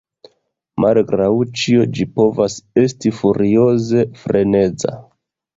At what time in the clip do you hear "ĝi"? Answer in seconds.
1.99-2.07